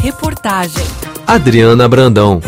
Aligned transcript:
Reportagem 0.00 0.82
Adriana 1.26 1.86
Brandão. 1.86 2.40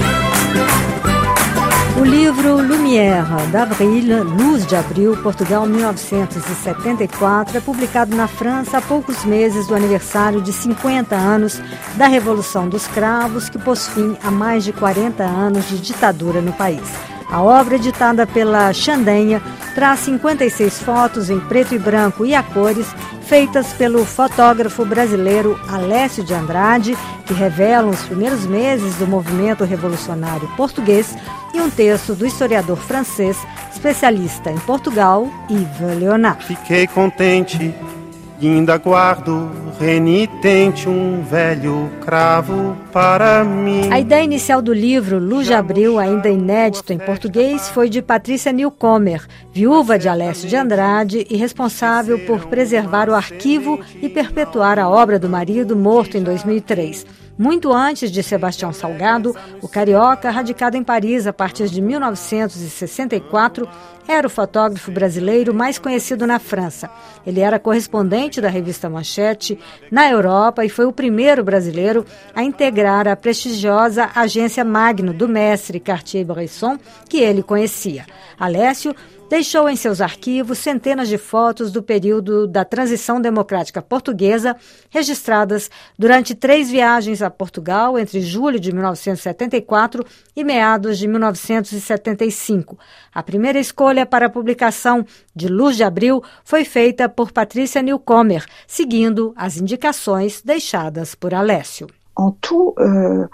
O 2.00 2.02
livro 2.02 2.56
Lumière, 2.56 3.26
d'Avril, 3.52 4.24
Luz 4.24 4.66
de 4.66 4.74
Abril, 4.74 5.14
Portugal 5.18 5.66
1974, 5.66 7.58
é 7.58 7.60
publicado 7.60 8.16
na 8.16 8.26
França 8.26 8.78
há 8.78 8.80
poucos 8.80 9.26
meses 9.26 9.66
do 9.66 9.74
aniversário 9.74 10.40
de 10.40 10.50
50 10.50 11.14
anos 11.14 11.60
da 11.94 12.06
Revolução 12.06 12.70
dos 12.70 12.86
Cravos, 12.86 13.50
que 13.50 13.58
pôs 13.58 13.86
fim 13.86 14.16
a 14.24 14.30
mais 14.30 14.64
de 14.64 14.72
40 14.72 15.22
anos 15.22 15.68
de 15.68 15.78
ditadura 15.78 16.40
no 16.40 16.54
país. 16.54 16.80
A 17.30 17.42
obra, 17.42 17.76
editada 17.76 18.26
pela 18.26 18.72
Xandenha, 18.72 19.42
traz 19.74 20.00
56 20.00 20.82
fotos 20.82 21.28
em 21.28 21.38
preto 21.38 21.74
e 21.74 21.78
branco 21.78 22.24
e 22.24 22.34
a 22.34 22.42
cores, 22.42 22.86
feitas 23.32 23.72
pelo 23.72 24.04
fotógrafo 24.04 24.84
brasileiro 24.84 25.58
Alessio 25.66 26.22
de 26.22 26.34
Andrade, 26.34 26.94
que 27.24 27.32
revelam 27.32 27.88
os 27.88 28.02
primeiros 28.02 28.44
meses 28.44 28.96
do 28.96 29.06
movimento 29.06 29.64
revolucionário 29.64 30.46
português, 30.54 31.16
e 31.54 31.58
um 31.58 31.70
texto 31.70 32.14
do 32.14 32.26
historiador 32.26 32.76
francês, 32.76 33.38
especialista 33.72 34.50
em 34.50 34.58
Portugal, 34.58 35.26
Yves 35.48 35.98
Leonard. 35.98 36.44
Fiquei 36.44 36.86
contente 36.86 37.74
e 38.38 38.46
ainda 38.46 38.76
guardo 38.76 39.50
renitente 39.78 40.88
um 40.88 41.22
velho 41.22 41.90
cravo 42.00 42.76
para 42.92 43.44
mim. 43.44 43.92
A 43.92 43.98
ideia 43.98 44.22
inicial 44.22 44.62
do 44.62 44.72
livro, 44.72 45.18
Luz 45.18 45.46
de 45.46 45.54
Abril, 45.54 45.98
ainda 45.98 46.28
inédito 46.28 46.92
em 46.92 46.98
português, 46.98 47.68
foi 47.68 47.88
de 47.88 48.00
Patrícia 48.00 48.52
Newcomer, 48.52 49.26
viúva 49.52 49.98
de 49.98 50.08
Alessio 50.08 50.48
de 50.48 50.56
Andrade 50.56 51.26
e 51.28 51.36
responsável 51.36 52.18
por 52.20 52.46
preservar 52.46 53.08
o 53.08 53.14
arquivo 53.14 53.80
e 54.00 54.08
perpetuar 54.08 54.78
a 54.78 54.88
obra 54.88 55.18
do 55.18 55.28
marido 55.28 55.76
morto 55.76 56.16
em 56.16 56.22
2003. 56.22 57.06
Muito 57.38 57.72
antes 57.72 58.12
de 58.12 58.22
Sebastião 58.22 58.72
Salgado, 58.72 59.34
o 59.62 59.68
carioca, 59.68 60.30
radicado 60.30 60.76
em 60.76 60.84
Paris 60.84 61.26
a 61.26 61.32
partir 61.32 61.68
de 61.68 61.80
1964, 61.80 63.66
era 64.06 64.26
o 64.26 64.30
fotógrafo 64.30 64.90
brasileiro 64.90 65.54
mais 65.54 65.78
conhecido 65.78 66.26
na 66.26 66.38
França. 66.38 66.90
Ele 67.26 67.40
era 67.40 67.58
correspondente 67.58 68.40
da 68.40 68.48
revista 68.48 68.90
Manchete 68.90 69.58
na 69.90 70.10
Europa 70.10 70.64
e 70.64 70.68
foi 70.68 70.86
o 70.86 70.92
primeiro 70.92 71.44
brasileiro 71.44 72.04
a 72.34 72.42
integrar 72.42 73.06
a 73.08 73.16
prestigiosa 73.16 74.10
agência 74.14 74.64
Magno 74.64 75.12
do 75.12 75.28
mestre 75.28 75.78
Cartier-Bresson, 75.80 76.78
que 77.08 77.18
ele 77.18 77.42
conhecia. 77.42 78.06
Alessio 78.38 78.94
deixou 79.32 79.66
em 79.66 79.76
seus 79.76 80.02
arquivos 80.02 80.58
centenas 80.58 81.08
de 81.08 81.16
fotos 81.16 81.72
do 81.72 81.82
período 81.82 82.46
da 82.46 82.66
transição 82.66 83.18
democrática 83.18 83.80
portuguesa, 83.80 84.54
registradas 84.90 85.70
durante 85.98 86.34
três 86.34 86.70
viagens 86.70 87.22
a 87.22 87.30
Portugal 87.30 87.98
entre 87.98 88.20
julho 88.20 88.60
de 88.60 88.70
1974 88.70 90.04
e 90.36 90.44
meados 90.44 90.98
de 90.98 91.08
1975. 91.08 92.78
A 93.14 93.22
primeira 93.22 93.58
escolha 93.58 94.04
para 94.04 94.26
a 94.26 94.30
publicação 94.30 95.02
de 95.34 95.48
Luz 95.48 95.76
de 95.76 95.82
Abril 95.82 96.22
foi 96.44 96.62
feita 96.66 97.08
por 97.08 97.32
Patrícia 97.32 97.80
Newcomer, 97.80 98.44
seguindo 98.66 99.32
as 99.34 99.56
indicações 99.56 100.42
deixadas 100.42 101.14
por 101.14 101.32
Alessio. 101.32 101.86
Tout, 102.42 102.74
euh... 102.78 103.26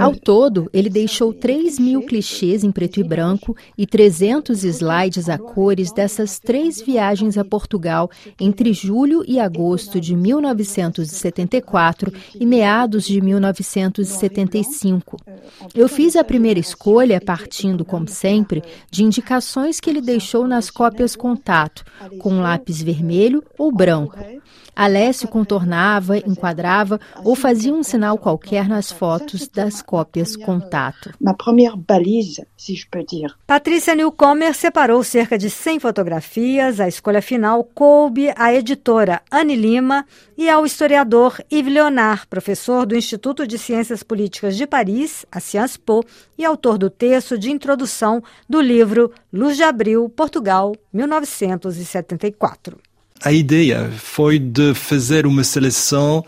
Ao 0.00 0.16
todo, 0.16 0.68
ele 0.72 0.90
deixou 0.90 1.32
3 1.32 1.78
mil 1.78 2.02
clichês 2.02 2.64
em 2.64 2.72
preto 2.72 2.98
e 2.98 3.04
branco 3.04 3.56
e 3.78 3.86
300 3.86 4.64
slides 4.64 5.28
a 5.28 5.38
cores 5.38 5.92
dessas 5.92 6.40
três 6.40 6.82
viagens 6.82 7.38
a 7.38 7.44
Portugal 7.44 8.10
entre 8.40 8.72
julho 8.72 9.22
e 9.24 9.38
agosto 9.38 10.00
de 10.00 10.16
1974 10.16 12.12
e 12.34 12.44
meados 12.44 13.04
de 13.04 13.20
1975. 13.20 15.16
Eu 15.72 15.88
fiz 15.88 16.16
a 16.16 16.24
primeira 16.24 16.58
escolha 16.58 17.20
partindo, 17.20 17.84
como 17.84 18.08
sempre, 18.08 18.60
de 18.90 19.04
indicações 19.04 19.78
que 19.78 19.88
ele 19.88 20.00
deixou 20.00 20.48
nas 20.48 20.68
cópias 20.68 21.14
contato, 21.14 21.84
com 22.18 22.40
lápis 22.40 22.82
vermelho 22.82 23.44
ou 23.56 23.70
branco. 23.70 24.18
Alessio 24.74 25.28
contornava, 25.28 26.16
enquadrava 26.16 26.98
ou 27.22 27.36
fazia 27.36 27.74
um 27.74 27.82
sinal 27.82 28.16
qualquer 28.16 28.66
nas 28.66 28.90
fotos 28.90 29.11
das 29.54 29.82
cópias 29.82 30.36
contato. 30.36 31.12
Patrícia 33.46 33.94
Newcomer 33.94 34.54
separou 34.54 35.02
cerca 35.02 35.36
de 35.36 35.50
100 35.50 35.80
fotografias. 35.80 36.80
A 36.80 36.88
escolha 36.88 37.22
final 37.22 37.64
coube 37.64 38.32
à 38.36 38.54
editora 38.54 39.20
Anne 39.30 39.56
Lima 39.56 40.06
e 40.36 40.48
ao 40.48 40.64
historiador 40.64 41.42
Yves 41.50 41.72
Leonard, 41.72 42.26
professor 42.28 42.86
do 42.86 42.96
Instituto 42.96 43.46
de 43.46 43.58
Ciências 43.58 44.02
Políticas 44.02 44.56
de 44.56 44.66
Paris, 44.66 45.26
a 45.30 45.40
Sciences 45.40 45.76
Po, 45.76 46.04
e 46.36 46.44
autor 46.44 46.78
do 46.78 46.90
texto 46.90 47.38
de 47.38 47.50
introdução 47.50 48.22
do 48.48 48.60
livro 48.60 49.12
Luz 49.32 49.56
de 49.56 49.62
Abril, 49.62 50.08
Portugal, 50.08 50.74
1974 50.92 52.78
a 53.24 53.32
ideia 53.32 53.88
foi 53.96 54.38
de 54.38 54.74
fazer 54.74 55.26
uma 55.26 55.44
seleção 55.44 56.24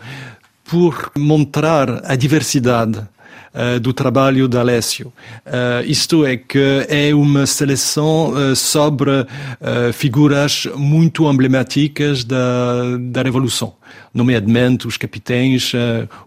por 0.65 1.11
mostrar 1.15 2.01
a 2.03 2.15
diversidade 2.15 2.99
uh, 2.99 3.79
do 3.79 3.93
trabalho 3.93 4.47
de 4.47 4.57
Alessio. 4.57 5.13
Uh, 5.45 5.85
isto 5.85 6.25
é 6.25 6.35
que 6.35 6.85
é 6.89 7.13
uma 7.13 7.45
seleção 7.45 8.31
uh, 8.31 8.55
sobre 8.55 9.25
figuras 9.93 10.67
muito 10.75 11.29
emblemáticas 11.31 12.23
da, 12.23 12.97
da 12.99 13.21
Revolução, 13.21 13.73
nomeadamente 14.13 14.87
os 14.87 14.97
capitães, 14.97 15.71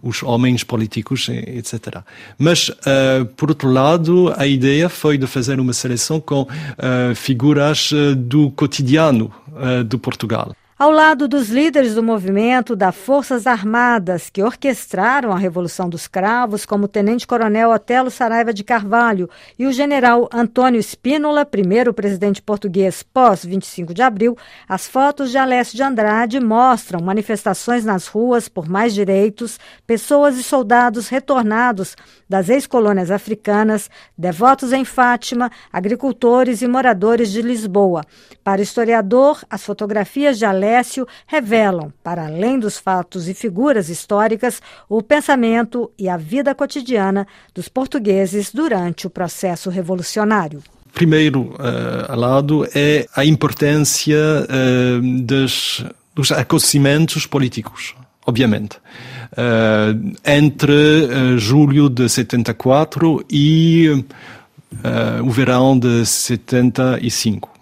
os 0.02 0.22
homens 0.22 0.64
políticos, 0.64 1.28
etc. 1.28 1.98
Mas, 2.38 2.70
por 3.36 3.50
outro 3.50 3.70
lado, 3.70 4.32
a 4.36 4.46
ideia 4.46 4.88
foi 4.88 5.18
de 5.18 5.26
fazer 5.26 5.60
uma 5.60 5.72
seleção 5.72 6.20
com 6.20 6.46
figuras 7.14 7.90
do 8.16 8.50
cotidiano 8.50 9.32
de 9.86 9.96
Portugal. 9.98 10.54
Ao 10.78 10.92
lado 10.92 11.26
dos 11.26 11.48
líderes 11.48 11.96
do 11.96 12.04
movimento 12.04 12.76
das 12.76 12.94
Forças 12.94 13.48
Armadas 13.48 14.30
que 14.30 14.44
orquestraram 14.44 15.32
a 15.32 15.36
Revolução 15.36 15.88
dos 15.88 16.06
Cravos, 16.06 16.64
como 16.64 16.84
o 16.84 16.88
tenente-coronel 16.88 17.72
Otelo 17.72 18.12
Saraiva 18.12 18.54
de 18.54 18.62
Carvalho 18.62 19.28
e 19.58 19.66
o 19.66 19.72
general 19.72 20.28
Antônio 20.32 20.80
Spínola, 20.80 21.44
primeiro 21.44 21.92
presidente 21.92 22.40
português 22.40 23.02
pós 23.02 23.44
25 23.44 23.92
de 23.92 24.02
abril, 24.02 24.38
as 24.68 24.86
fotos 24.86 25.32
de 25.32 25.36
Alessio 25.36 25.74
de 25.74 25.82
Andrade 25.82 26.38
mostram 26.38 27.00
manifestações 27.00 27.84
nas 27.84 28.06
ruas 28.06 28.48
por 28.48 28.68
mais 28.68 28.94
direitos, 28.94 29.58
pessoas 29.84 30.38
e 30.38 30.44
soldados 30.44 31.08
retornados 31.08 31.96
das 32.28 32.48
ex-colônias 32.48 33.10
africanas, 33.10 33.90
devotos 34.16 34.72
em 34.72 34.84
Fátima, 34.84 35.50
agricultores 35.72 36.62
e 36.62 36.68
moradores 36.68 37.32
de 37.32 37.42
Lisboa. 37.42 38.04
Para 38.44 38.60
o 38.60 38.62
historiador, 38.62 39.42
as 39.50 39.64
fotografias 39.64 40.38
de 40.38 40.44
Alessio 40.44 40.67
revelam, 41.26 41.92
para 42.02 42.26
além 42.26 42.58
dos 42.58 42.78
fatos 42.78 43.28
e 43.28 43.34
figuras 43.34 43.88
históricas, 43.88 44.60
o 44.88 45.02
pensamento 45.02 45.90
e 45.98 46.08
a 46.08 46.16
vida 46.16 46.54
cotidiana 46.54 47.26
dos 47.54 47.68
portugueses 47.68 48.52
durante 48.52 49.06
o 49.06 49.10
processo 49.10 49.70
revolucionário. 49.70 50.62
Primeiro 50.92 51.54
uh, 51.54 52.16
lado 52.16 52.66
é 52.74 53.06
a 53.14 53.24
importância 53.24 54.16
uh, 54.16 55.22
dos, 55.22 55.84
dos 56.14 56.32
acontecimentos 56.32 57.26
políticos, 57.26 57.94
obviamente. 58.26 58.76
Uh, 59.32 60.16
entre 60.24 60.72
uh, 60.72 61.38
julho 61.38 61.88
de 61.88 62.08
74 62.08 63.24
e 63.30 63.88
uh, 63.92 65.24
o 65.24 65.30
verão 65.30 65.78
de 65.78 66.04
75 66.04 67.57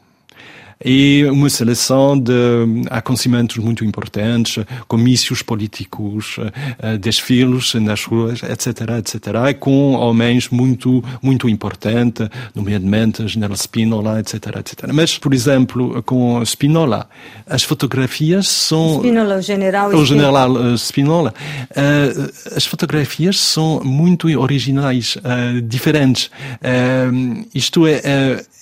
e 0.84 1.25
uma 1.31 1.48
seleção 1.48 2.19
de 2.19 2.32
acontecimentos 2.91 3.56
muito 3.56 3.84
importantes, 3.84 4.62
comícios 4.87 5.42
políticos, 5.42 6.36
eh, 6.78 6.98
desfiles 6.98 7.74
nas 7.74 8.04
ruas, 8.04 8.42
etc, 8.42 8.83
etc, 8.98 9.56
com 9.59 9.95
homens 9.95 10.51
muito 10.51 11.03
muito 11.22 11.48
importantes, 11.48 12.28
nomeadamente 12.54 13.27
General 13.27 13.56
Spinola, 13.56 14.21
etc, 14.21 14.56
etc. 14.56 14.91
Mas, 14.92 15.16
por 15.18 15.33
exemplo, 15.33 16.03
com 16.03 16.45
Spinola, 16.45 17.09
as 17.47 17.62
fotografias 17.62 18.48
são 18.48 18.98
Spinola, 18.98 19.36
o 19.36 19.42
general 19.42 19.95
o 19.95 20.04
general 20.04 20.72
eh, 20.72 20.77
Spinola, 20.77 21.34
as 22.54 22.66
fotografias 22.66 23.39
são 23.39 23.80
muito 23.83 24.28
originais, 24.39 25.16
diferentes. 25.65 26.30
Isto 27.54 27.86
é, 27.86 28.01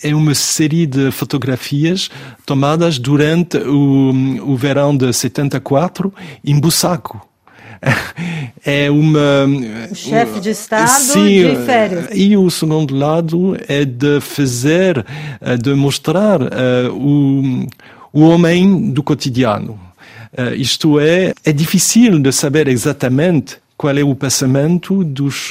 é 0.03 0.15
uma 0.15 0.35
série 0.35 0.87
de 0.87 1.11
fotografias 1.11 2.04
tomadas 2.47 2.99
durante 2.99 3.59
o, 3.59 4.13
o 4.43 4.57
verão 4.57 4.97
de 4.97 5.13
74 5.13 6.13
em 6.45 6.59
Bussaco 6.59 7.27
é 8.65 8.91
uma. 8.91 9.47
O 9.91 9.95
chefe 9.95 10.41
de 10.41 10.51
Estado 10.51 10.89
sim, 10.89 11.51
de 11.51 11.57
férias. 11.65 12.09
E 12.13 12.37
o 12.37 12.51
segundo 12.51 12.95
lado 12.95 13.57
é 13.69 13.85
de 13.85 14.21
fazer, 14.21 15.05
eh, 15.41 15.57
de 15.57 15.75
mostrar 15.75 16.41
uh, 16.41 16.47
o, 16.93 17.67
o 18.13 18.23
homem 18.23 18.91
do 18.91 19.03
cotidiano. 19.03 19.79
Uh, 20.37 20.55
isto 20.57 20.99
é, 20.99 21.33
é 21.45 21.53
difícil 21.53 22.19
de 22.19 22.33
saber 22.33 22.69
exatamente 22.69 23.59
qual 23.85 23.99
é 23.99 24.03
o 24.03 24.15
pensamento 24.15 25.05
dos, 25.05 25.51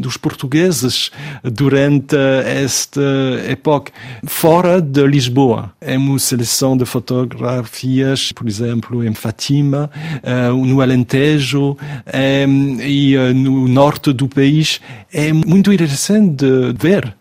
dos 0.00 0.16
portugueses 0.16 1.10
durante 1.44 2.16
esta 2.16 3.02
época, 3.46 3.92
fora 4.24 4.80
de 4.80 5.06
Lisboa. 5.06 5.70
É 5.78 5.98
uma 5.98 6.18
seleção 6.18 6.78
de 6.78 6.86
fotografias, 6.86 8.32
por 8.32 8.48
exemplo, 8.48 9.04
em 9.04 9.12
Fatima, 9.12 9.90
no 10.66 10.80
Alentejo 10.80 11.76
e 12.82 13.14
no 13.34 13.68
norte 13.68 14.14
do 14.14 14.26
país. 14.26 14.80
É 15.12 15.30
muito 15.30 15.70
interessante 15.70 16.46
ver 16.74 17.17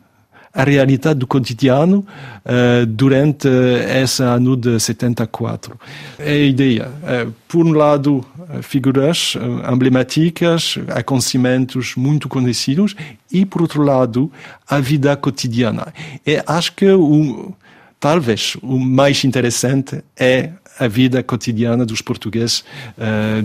a 0.58 0.64
realidade 0.64 1.20
do 1.20 1.28
cotidiano 1.28 2.00
uh, 2.44 2.84
durante 2.88 3.48
esse 3.48 4.24
ano 4.24 4.58
de 4.58 4.80
74. 4.80 5.80
É 6.18 6.32
a 6.32 6.36
ideia, 6.36 6.88
uh, 6.88 7.32
por 7.48 7.64
um 7.64 7.74
lado, 7.74 8.26
figuras 8.64 9.36
uh, 9.36 9.72
emblemáticas, 9.72 10.80
acontecimentos 10.90 11.96
muito 11.96 12.28
conhecidos, 12.28 12.96
e 13.32 13.46
por 13.46 13.62
outro 13.62 13.84
lado, 13.84 14.32
a 14.68 14.80
vida 14.80 15.16
cotidiana. 15.16 15.94
E 16.26 16.42
acho 16.48 16.74
que 16.74 16.90
o, 16.90 17.54
talvez 18.00 18.58
o 18.64 18.80
mais 18.80 19.24
interessante 19.24 20.04
é 20.20 20.50
a 20.80 20.88
vida 20.88 21.22
cotidiana 21.22 21.86
dos 21.86 22.02
portugueses 22.02 22.64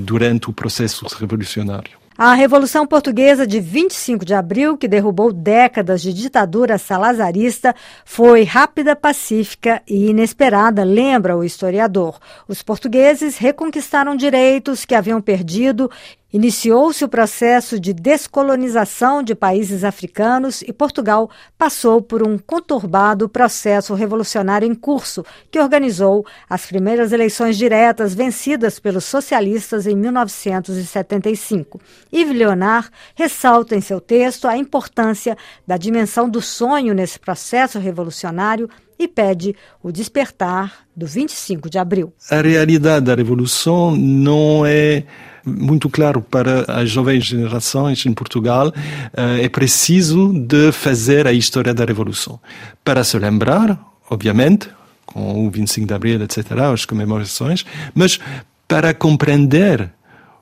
durante 0.00 0.50
o 0.50 0.52
processo 0.52 1.06
revolucionário. 1.18 2.01
A 2.16 2.34
Revolução 2.34 2.86
Portuguesa 2.86 3.46
de 3.46 3.58
25 3.58 4.22
de 4.22 4.34
abril, 4.34 4.76
que 4.76 4.86
derrubou 4.86 5.32
décadas 5.32 6.02
de 6.02 6.12
ditadura 6.12 6.76
salazarista, 6.76 7.74
foi 8.04 8.44
rápida, 8.44 8.94
pacífica 8.94 9.82
e 9.88 10.10
inesperada, 10.10 10.84
lembra 10.84 11.34
o 11.34 11.42
historiador. 11.42 12.18
Os 12.46 12.62
portugueses 12.62 13.38
reconquistaram 13.38 14.14
direitos 14.14 14.84
que 14.84 14.94
haviam 14.94 15.22
perdido 15.22 15.90
Iniciou-se 16.32 17.04
o 17.04 17.08
processo 17.08 17.78
de 17.78 17.92
descolonização 17.92 19.22
de 19.22 19.34
países 19.34 19.84
africanos 19.84 20.62
e 20.62 20.72
Portugal 20.72 21.28
passou 21.58 22.00
por 22.00 22.26
um 22.26 22.38
conturbado 22.38 23.28
processo 23.28 23.92
revolucionário 23.92 24.66
em 24.66 24.74
curso, 24.74 25.22
que 25.50 25.60
organizou 25.60 26.24
as 26.48 26.64
primeiras 26.64 27.12
eleições 27.12 27.58
diretas 27.58 28.14
vencidas 28.14 28.78
pelos 28.78 29.04
socialistas 29.04 29.86
em 29.86 29.94
1975. 29.94 31.78
Yves 32.10 32.34
Leonard 32.34 32.88
ressalta 33.14 33.76
em 33.76 33.82
seu 33.82 34.00
texto 34.00 34.48
a 34.48 34.56
importância 34.56 35.36
da 35.66 35.76
dimensão 35.76 36.30
do 36.30 36.40
sonho 36.40 36.94
nesse 36.94 37.18
processo 37.18 37.78
revolucionário 37.78 38.70
e 38.98 39.06
pede 39.06 39.54
o 39.82 39.92
despertar 39.92 40.86
do 40.96 41.06
25 41.06 41.68
de 41.68 41.78
abril. 41.78 42.12
A 42.30 42.40
realidade 42.40 43.04
da 43.04 43.14
revolução 43.14 43.94
não 43.94 44.64
é 44.64 45.04
muito 45.44 45.88
claro 45.88 46.20
para 46.20 46.64
as 46.72 46.90
jovens 46.90 47.24
gerações 47.24 48.04
em 48.06 48.12
Portugal, 48.12 48.72
eh, 49.16 49.44
é 49.44 49.48
preciso 49.48 50.32
de 50.32 50.72
fazer 50.72 51.26
a 51.26 51.32
história 51.32 51.74
da 51.74 51.84
Revolução. 51.84 52.40
Para 52.84 53.04
se 53.04 53.18
lembrar, 53.18 53.78
obviamente, 54.10 54.68
com 55.06 55.46
o 55.46 55.50
25 55.50 55.86
de 55.86 55.94
Abril, 55.94 56.22
etc., 56.22 56.52
as 56.72 56.84
comemorações, 56.84 57.64
mas 57.94 58.18
para 58.66 58.94
compreender 58.94 59.90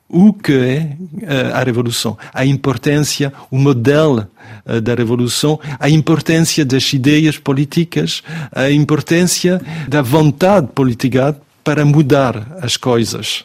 o 0.09 0.33
que 0.33 0.53
é 0.53 0.97
eh, 1.23 1.53
a 1.53 1.63
revolução, 1.63 2.19
a 2.35 2.45
importância, 2.45 3.33
o 3.51 3.57
modelo 3.57 4.27
eh, 4.67 4.81
da 4.81 4.95
revolução, 4.95 5.59
a 5.79 5.89
importância 5.89 6.65
das 6.65 6.93
ideias 6.93 7.39
políticas, 7.39 8.23
a 8.53 8.71
importância 8.71 9.61
da 9.89 10.03
vontade 10.03 10.67
política 10.75 11.41
para 11.63 11.85
mudar 11.85 12.59
as 12.61 12.77
coisas 12.77 13.45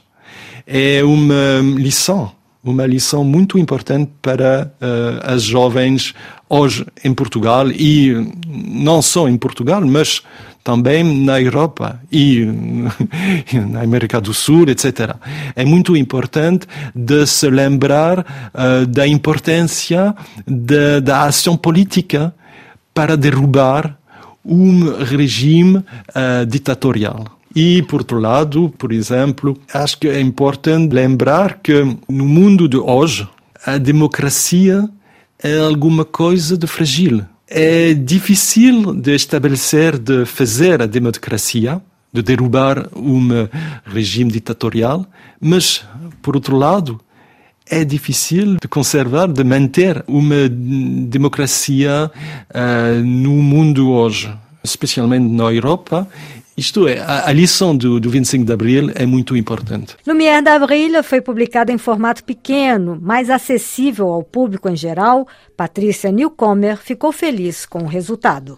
é 0.65 1.03
uma 1.03 1.61
lição, 1.77 2.31
uma 2.63 2.85
lição 2.85 3.23
muito 3.23 3.57
importante 3.57 4.11
para 4.21 4.71
uh, 4.81 5.33
as 5.33 5.43
jovens 5.43 6.13
hoje 6.49 6.85
em 7.03 7.13
Portugal 7.13 7.69
e 7.69 8.13
não 8.47 9.01
só 9.01 9.27
em 9.27 9.37
Portugal, 9.37 9.81
mas 9.81 10.21
também 10.63 11.03
na 11.23 11.39
Europa 11.39 11.99
e 12.11 12.43
na 13.69 13.81
América 13.81 14.19
do 14.19 14.33
Sul, 14.33 14.67
etc. 14.69 15.15
É 15.55 15.63
muito 15.63 15.95
importante 15.95 16.67
de 16.95 17.25
se 17.27 17.47
lembrar 17.49 18.19
uh, 18.19 18.85
da 18.87 19.07
importância 19.07 20.15
de, 20.47 21.01
da 21.01 21.23
ação 21.25 21.55
política 21.55 22.33
para 22.95 23.15
derrubar 23.15 23.95
um 24.43 25.03
regime 25.03 25.77
uh, 25.77 26.45
ditatorial. 26.47 27.34
E, 27.55 27.81
por 27.83 28.01
outro 28.01 28.19
lado, 28.19 28.73
por 28.77 28.91
exemplo, 28.91 29.57
acho 29.73 29.97
que 29.97 30.09
é 30.09 30.19
importante 30.19 30.93
lembrar 30.93 31.59
que 31.63 31.97
no 32.09 32.25
mundo 32.25 32.67
de 32.67 32.75
hoje, 32.75 33.25
a 33.65 33.77
democracia 33.77 34.89
é 35.41 35.59
alguma 35.59 36.03
coisa 36.03 36.57
de 36.57 36.67
frágil. 36.67 37.23
É 37.47 37.93
difícil 37.93 38.93
de 38.93 39.15
estabelecer, 39.15 39.97
de 39.97 40.25
fazer 40.25 40.81
a 40.81 40.85
democracia, 40.85 41.81
de 42.11 42.21
derrubar 42.21 42.89
um 42.93 43.29
regime 43.85 44.31
ditatorial, 44.31 45.05
mas, 45.39 45.85
por 46.21 46.35
outro 46.35 46.57
lado, 46.57 46.99
é 47.69 47.85
difícil 47.85 48.57
de 48.61 48.67
conservar, 48.67 49.31
de 49.31 49.43
manter 49.43 50.03
uma 50.07 50.49
democracia 50.49 52.11
uh, 52.49 53.03
no 53.03 53.31
mundo 53.31 53.91
hoje, 53.91 54.31
especialmente 54.63 55.31
na 55.31 55.45
Europa 55.45 56.07
isto 56.57 56.87
é, 56.87 56.99
a, 56.99 57.27
a 57.27 57.33
lição 57.33 57.75
do, 57.75 57.99
do 57.99 58.09
25 58.09 58.45
de 58.45 58.53
Abril 58.53 58.91
é 58.95 59.05
muito 59.05 59.35
importante. 59.35 59.95
Lumière 60.07 60.41
d'Avril 60.41 61.03
foi 61.03 61.19
publicada 61.19 61.71
em 61.71 61.77
formato 61.77 62.23
pequeno, 62.23 62.97
mais 63.01 63.29
acessível 63.29 64.07
ao 64.07 64.23
público 64.23 64.69
em 64.69 64.75
geral. 64.75 65.27
Patrícia 65.57 66.11
Newcomer 66.11 66.77
ficou 66.77 67.11
feliz 67.11 67.65
com 67.65 67.79
o 67.79 67.87
resultado. 67.87 68.57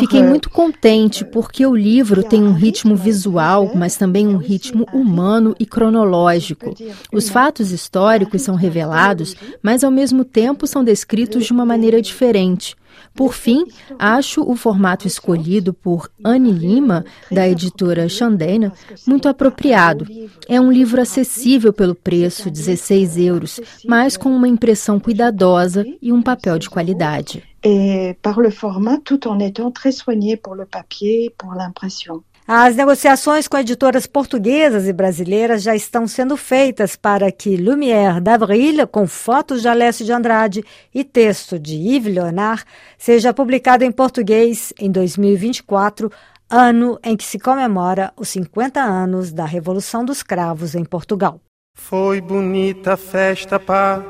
Fiquei 0.00 0.24
muito 0.24 0.50
contente 0.50 1.24
porque 1.24 1.64
o 1.64 1.76
livro 1.76 2.24
tem 2.24 2.42
um 2.42 2.52
ritmo 2.52 2.96
visual, 2.96 3.70
mas 3.76 3.96
também 3.96 4.26
um 4.26 4.36
ritmo 4.36 4.84
humano 4.92 5.54
e 5.60 5.64
cronológico. 5.64 6.74
Os 7.12 7.28
fatos 7.28 7.70
históricos 7.70 8.42
são 8.42 8.56
revelados, 8.56 9.36
mas 9.62 9.84
ao 9.84 9.90
mesmo 9.92 10.24
tempo 10.24 10.66
são 10.66 10.82
descritos 10.82 11.44
de 11.46 11.52
uma 11.52 11.64
maneira 11.64 12.02
diferente. 12.02 12.74
Por 13.14 13.34
fim, 13.34 13.66
acho 13.98 14.42
o 14.42 14.56
formato 14.56 15.06
escolhido 15.06 15.74
por 15.74 16.10
Anne 16.24 16.52
Lima, 16.52 17.04
da 17.30 17.48
editora 17.48 18.08
Chandena, 18.08 18.72
muito 19.06 19.28
apropriado. 19.28 20.06
É 20.48 20.60
um 20.60 20.72
livro 20.72 21.00
acessível 21.00 21.72
pelo 21.72 21.94
preço, 21.94 22.50
16 22.50 23.16
euros, 23.18 23.60
mas 23.86 24.16
com 24.16 24.30
uma 24.30 24.48
impressão 24.48 24.98
cuidadosa 24.98 25.84
e 26.00 26.12
um 26.12 26.22
papel 26.22 26.58
de 26.58 26.70
qualidade. 26.70 27.42
Et 27.62 28.16
par 28.22 28.40
le 28.40 28.50
format, 28.50 28.98
tout 29.04 29.28
en 29.28 29.38
étant 29.38 29.70
très 29.70 29.92
soigné 29.92 30.36
pour 30.36 30.54
le 30.54 30.64
papier, 30.64 31.34
pour 31.36 31.52
l'impression. 31.54 32.22
As 32.52 32.74
negociações 32.74 33.46
com 33.46 33.56
editoras 33.58 34.08
portuguesas 34.08 34.88
e 34.88 34.92
brasileiras 34.92 35.62
já 35.62 35.76
estão 35.76 36.04
sendo 36.08 36.36
feitas 36.36 36.96
para 36.96 37.30
que 37.30 37.56
Lumière 37.56 38.20
d'Avril, 38.20 38.88
com 38.88 39.06
fotos 39.06 39.62
de 39.62 39.68
Alessio 39.68 40.04
de 40.04 40.10
Andrade 40.10 40.64
e 40.92 41.04
texto 41.04 41.60
de 41.60 41.76
Yves 41.76 42.12
Leonard, 42.12 42.64
seja 42.98 43.32
publicado 43.32 43.84
em 43.84 43.92
português 43.92 44.72
em 44.80 44.90
2024, 44.90 46.10
ano 46.50 46.98
em 47.04 47.16
que 47.16 47.22
se 47.22 47.38
comemora 47.38 48.12
os 48.16 48.28
50 48.30 48.80
anos 48.80 49.32
da 49.32 49.44
Revolução 49.44 50.04
dos 50.04 50.20
Cravos 50.20 50.74
em 50.74 50.84
Portugal. 50.84 51.40
Foi 51.76 52.20
bonita 52.20 52.94
a 52.94 52.96
festa, 52.96 53.60
pá. 53.60 54.04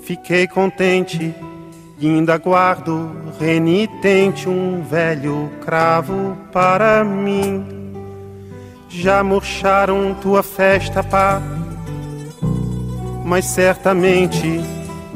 Fiquei 0.00 0.48
contente 0.48 1.32
ainda 2.06 2.36
guardo 2.36 3.10
renitente 3.40 4.48
um 4.48 4.82
velho 4.82 5.50
cravo 5.64 6.36
para 6.52 7.02
mim. 7.04 7.66
Já 8.88 9.24
murcharam 9.24 10.14
tua 10.14 10.42
festa, 10.42 11.02
pá, 11.02 11.42
mas 13.24 13.46
certamente 13.46 14.60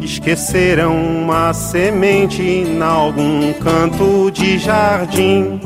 esqueceram 0.01 0.97
uma 0.97 1.55
semente 1.55 2.43
em 2.43 2.83
algum 2.83 3.53
canto 3.55 4.31
de 4.33 4.59
jardim. 4.59 5.61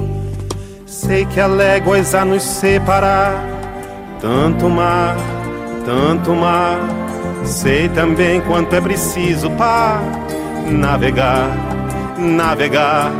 Sei 0.85 1.25
que 1.25 1.41
há 1.41 1.47
léguas 1.47 2.15
a 2.15 2.25
nos 2.27 2.43
separar, 2.43 3.43
tanto 4.21 4.69
mar, 4.69 5.17
tanto 5.85 6.35
mar. 6.35 6.79
Sei 7.43 7.89
também 7.89 8.41
quanto 8.43 8.75
é 8.75 8.81
preciso, 8.81 9.51
pá 9.53 10.01
navegar, 10.71 11.51
navegar. 12.19 13.13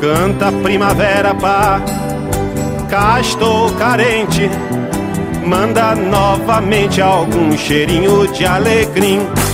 Canta 0.00 0.52
primavera, 0.62 1.34
pá. 1.34 1.80
Cá 2.88 3.20
estou 3.20 3.70
carente. 3.74 4.48
Manda 5.44 5.94
novamente 5.94 7.00
algum 7.00 7.56
cheirinho 7.56 8.26
de 8.32 8.46
alegria. 8.46 9.47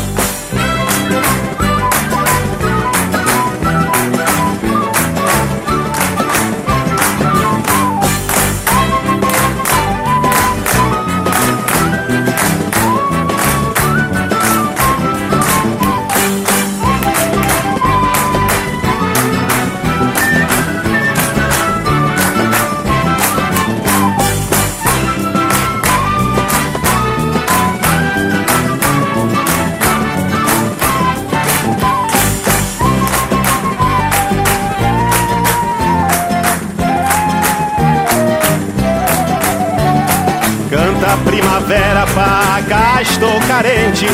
Estou 43.05 43.39
carente. 43.47 44.07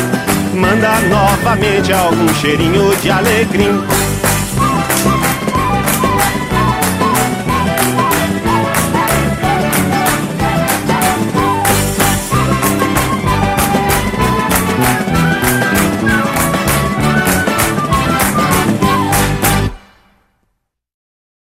Manda 0.53 0.99
novamente 1.01 1.91
algum 1.93 2.27
cheirinho 2.35 2.95
de 2.97 3.09
alecrim. 3.09 3.81